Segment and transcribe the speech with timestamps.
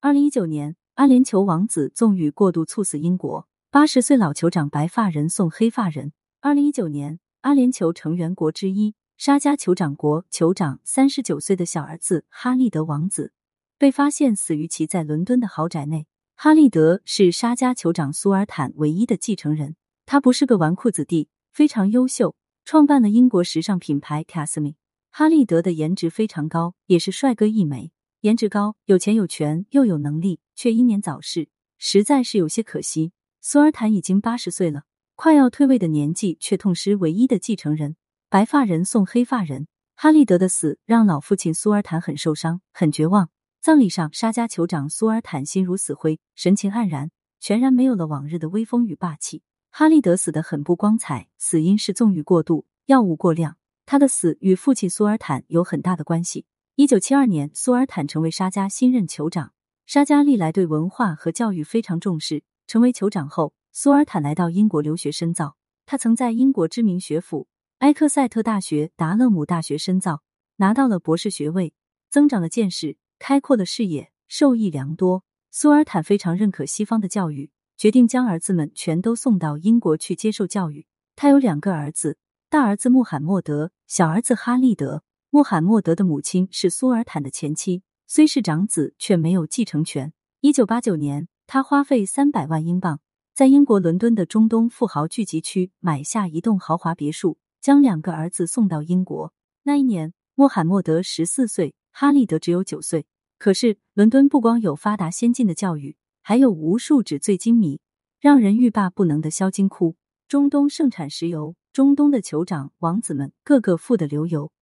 [0.00, 6.12] 二零一九年，阿联酋王子纵欲过度猝死英国，八十岁老酋长白发人送黑发人。
[6.40, 13.32] 二零一九年，阿联酋成员国之一沙加酋长国酋长三十九岁的小儿子哈利德王子
[13.76, 16.06] 被发现死于其在伦敦的豪宅内。
[16.36, 19.74] 哈利德是沙加酋长苏尔坦唯一的继承人，
[20.06, 24.76] 他不是个纨绔子弟，非常优秀，创办了英国时尚品牌 c a s m i
[25.10, 27.90] 哈利德的颜值非常高，也是帅哥一枚。
[28.22, 31.48] 颜值高、有钱有权又有能力，却英年早逝，
[31.78, 33.12] 实在是有些可惜。
[33.40, 34.82] 苏尔坦已经八十岁了，
[35.14, 37.94] 快要退位的年纪，却痛失唯一的继承人。
[38.28, 43.30] 白发人送黑发人，哈利德的死让老父亲苏尔坦很受伤，很绝望。
[43.60, 49.42] 葬礼上，沙加酋长苏尔坦心如死灰，神情黯然，全然没有了往日的威风与霸气。
[49.70, 53.56] 哈利德死得很不光彩，死因是纵欲过度，药物过量。
[53.86, 56.46] 他的死与父亲苏尔坦有很大的关系。
[56.78, 59.52] 一九七二年，苏尔坦成为沙加新任酋长。
[59.84, 62.44] 沙加历来对文化和教育非常重视。
[62.68, 65.56] 成为酋长后，苏尔坦来到英国留学深造。
[65.86, 70.22] 他曾在英国知名学府埃克塞特大学、达勒姆大学深造，
[70.58, 71.74] 拿到了博士学位，
[72.10, 72.96] 增长了见识。
[73.18, 75.24] 开阔了视野，受益良多。
[75.50, 80.86] 苏尔坦非常认可西方的教育，决定将儿子们全都送到英国去接受教育。
[81.16, 82.18] 他有两个儿子，
[82.48, 85.02] 大儿子穆罕默德，小儿子哈利德。
[85.30, 90.14] 穆罕默德的母亲是苏尔坦的前妻，虽是长子，却没有继承权。
[90.40, 93.00] 一九八九年，他花费三百万英镑，
[93.34, 99.34] 在英国伦敦的中东富豪聚集区买下一栋豪华别墅，将两个儿子送到英国。
[99.64, 101.74] 那一年，穆罕默德十四岁。
[101.90, 103.06] 哈利德只有九岁，
[103.38, 107.80] 可是伦敦不光有发达先进的教育，还有无数纸醉金迷、
[108.20, 109.96] 让人欲罢不能的销金窟。
[110.28, 114.52] 中东盛产石油，中东的酋长王子们个个富得流油，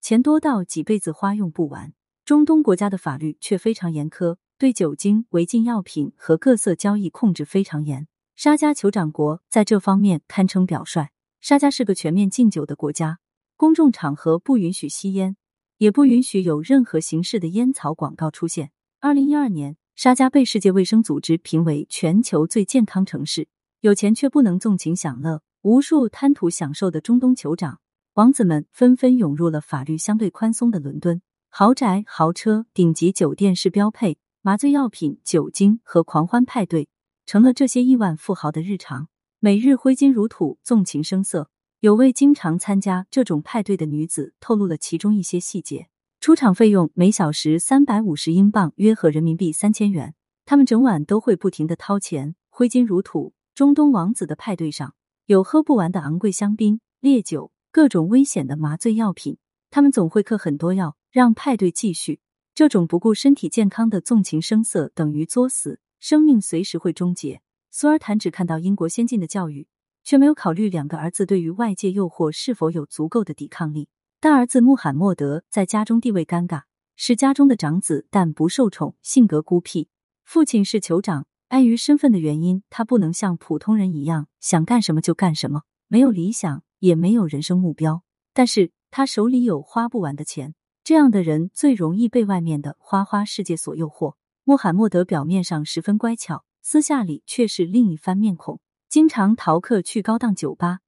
[0.00, 1.92] 钱多到几辈子花用不完。
[2.24, 8.06] 中东国家的法律却非常严苛，对酒精、违禁药品和各色交易控制非常严。
[8.36, 11.10] 沙加酋长国在这方面堪称表率。
[11.40, 13.18] 沙加是个全面禁酒的国家，
[13.56, 15.36] 公众场合不允许吸烟。
[15.78, 18.70] 也不允许有任何形式的烟草广告出现。
[19.00, 23.48] 二零一二年，沙加被世界卫生组织评为全球最健康城市。
[23.80, 27.80] 有钱却不能纵情享乐，无数贪图享受的中东酋长
[28.20, 31.22] 王子们纷纷涌入了法律相对宽松的伦敦。
[31.48, 36.90] 豪宅、豪车、顶级酒店是标配，麻醉药品、酒精和狂欢派对
[37.24, 39.08] 成了这些亿万富豪的日常。
[39.38, 41.48] 每日挥金如土，纵情声色。
[41.78, 45.88] 有位经常参加这种派对的女子透露了其中一些细节：
[46.20, 50.14] 出场费用每小时三百五十英镑，约合人民币三千元。
[50.44, 53.32] 他们整晚都会不停的掏钱，挥金如土。
[53.54, 54.94] 中东王子的派对上
[55.24, 59.38] 有喝不完的昂贵香槟、烈酒，各种危险的麻醉药品。
[59.70, 62.20] 他们总会嗑很多药，让派对继续。
[62.54, 67.40] 这种不顾身体健康的纵情声色，等于作死，生命随时会终结。
[67.70, 69.68] 苏尔坦只看到英国先进的教育。
[70.02, 73.88] 却没有考虑两个儿子对于外界诱惑是否有足够的抵抗力。
[74.18, 76.62] 大儿子穆罕默德在家中地位尴尬，
[76.96, 79.88] 是家中的长子，但不受宠，性格孤僻。
[80.24, 88.02] 父亲是酋长，碍于身份的原因，他不能像普通人一样想干什么就干什么，没有理想，也没有人生目标。
[88.34, 94.16] 但是他手里有花不完的钱，这样的人最容易被外面的花花世界所诱惑。
[94.42, 98.60] 穆罕默德表面上十分乖巧，私下里却是另一番面孔。
[98.88, 100.80] 经常逃课去高档酒吧、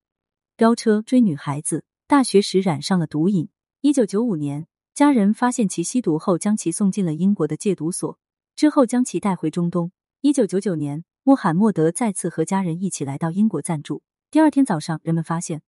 [0.56, 1.84] 飙车追女孩子。
[2.08, 3.48] 大学时染上了毒瘾。
[3.80, 8.18] 一九九五年，家人发现其吸毒后，将其送进了英国的戒毒所，
[8.54, 9.92] 之后将其带回中东。
[10.20, 14.02] 一九九九年，穆罕默德再次和家人一起来到英国暂住。
[14.30, 15.62] 第二天早上，人们发现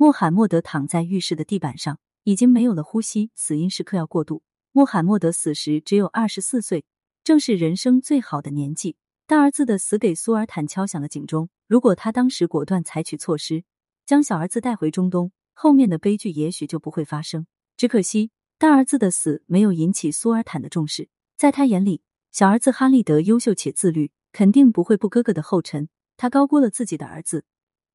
[0.00, 4.44] 穆罕默德躺在浴室的地板上，已经没有了呼吸，死因是嗑药过度。
[4.70, 6.84] 穆罕默德死时只有二十四岁，
[7.24, 8.94] 正是人生最好的年纪。
[9.26, 11.50] 大儿子的死给苏尔坦敲响了警钟。
[11.66, 13.64] 如果他当时果断采取措施，
[14.06, 17.48] 将小儿子带回中东，后面的悲剧也许就不会发生。
[17.76, 25.88] 只可惜大儿子的死没有引起苏尔坦的重视，在他眼里，小儿子哈利德优秀且自律，肯定不会步哥哥的后尘。
[26.16, 27.44] 他高估了自己的儿子。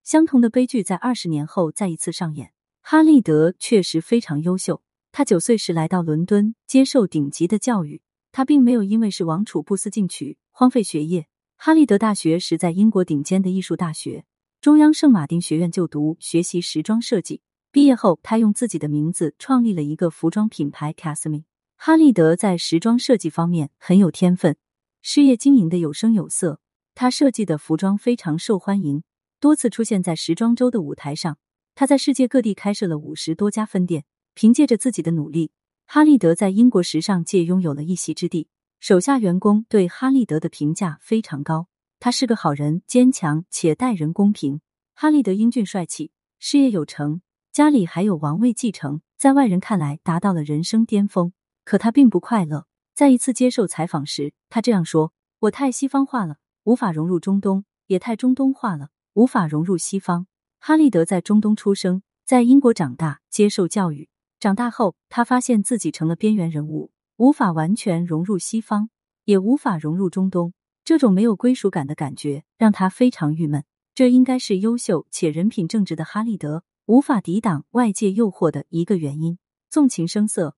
[0.03, 2.51] 相同的悲剧在二十年后再一次上演。
[2.81, 4.81] 哈利德确实非常优秀，
[5.13, 8.01] 他九岁时来到伦敦接受顶级的教育，
[8.33, 11.27] 他并没有因为是王储不思进取荒废学业。
[11.55, 14.25] 哈利德大学是在英国顶尖的艺术大学
[14.59, 17.41] 中央圣马丁学院就读，学习时装设计。
[17.71, 21.45] 毕业后，他用自己的名字创立了一个服装品牌 c a s m i
[21.77, 24.57] 哈利德在时装设计方面很有天分，
[25.01, 26.59] 事业经营的有声有色。
[26.93, 29.03] 他设计的服装非常受欢迎，
[29.43, 31.37] 多次出现在时装周的舞台上。
[31.75, 34.05] 他在世界各地开设了五十多家分店。
[34.35, 35.51] 凭借着自己的努力，
[35.85, 38.47] 哈利德在英国时尚界拥有了一席之地。
[38.79, 41.67] 手下员工对哈利德的评价非常高，
[41.99, 44.61] 他是个好人，坚强且待人公平。
[44.95, 51.33] 哈利德英俊帅气，事业有成，家里还有王位继承，在外人看来达到了人生巅峰。
[51.65, 52.65] 可他并不快乐。
[52.95, 60.27] 在一次接受采访时，他这样说：“我太西方化了，无法融入中东；也太中东化了，无法融入西方。”
[60.59, 64.09] 哈利德在中东出生，在英国长大，接受教育。
[64.39, 68.89] 长大后，他发现自己成了边缘人物，无法完全融入西方，
[69.25, 70.53] 也无法融入中东。
[70.83, 73.63] 这种没有归属感的感觉让他非常郁闷。
[73.95, 79.37] 这应该是优秀且人品正直的哈利德无法抵挡外界诱惑的一个原因。
[79.69, 80.55] 纵情声色。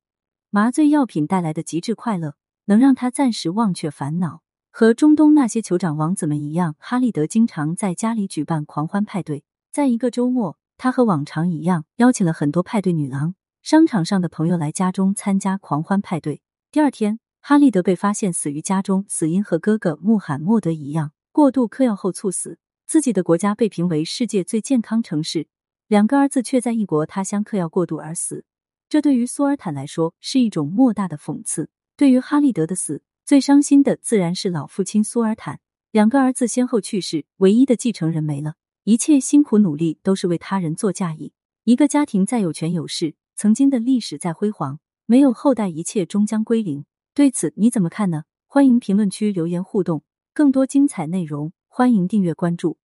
[0.50, 2.36] 麻醉药品带来的极致快乐，
[2.66, 4.42] 能让他暂时忘却烦恼。
[4.78, 9.46] 和中东那些酋长王子们一样，哈利德经常在家里举办狂欢派对。
[9.72, 16.42] 在一个周末，他和往常一样邀请了很多派对女郎、商场上的朋友来家中参加狂欢派对。
[16.74, 22.60] 第二天，哈利德被发现死于家中，死因和哥哥穆罕默德一样，过度嗑药后猝死。
[22.86, 25.48] 自己的国家被评为世界最健康城市，
[25.88, 28.44] 两个儿子却在异国他乡嗑药过度而死。
[28.90, 31.70] 这对于苏尔坦来说是一种莫大的讽刺。
[31.96, 35.60] 对于哈利德的死，最伤心的自然是老父亲苏尔坦。
[35.90, 41.34] 两个儿子先后去世，唯一的继承人没了，一切辛苦努力都是为他人做嫁衣。
[41.64, 46.86] 一个家庭再有权有势，曾经的历史再辉煌，没有后代，一切终将归零。
[47.16, 48.26] 对此你怎么看呢？
[48.46, 50.04] 欢迎评论区留言互动。
[50.32, 52.78] 更多精彩内容，欢迎订阅关注。